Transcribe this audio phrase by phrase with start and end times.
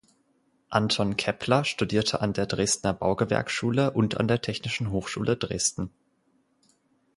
[0.69, 5.91] Anton Käppler studierte an der Dresdner Baugewerkschule und an der Technischen Hochschule Dresden.